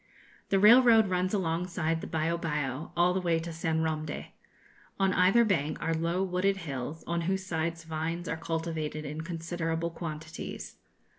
[0.49, 4.29] The railroad runs alongside the Bio Bio all the way to San Romde.
[4.99, 9.91] On either bank are low wooded hills, on whose sides vines are cultivated in considerable
[9.91, 10.77] quantities.